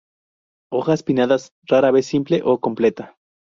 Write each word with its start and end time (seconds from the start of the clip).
Hojas 0.71 1.03
pinnadas, 1.03 1.53
rara 1.67 1.91
vez 1.91 2.07
simple 2.07 2.41
o 2.43 2.59
completa. 2.59 3.15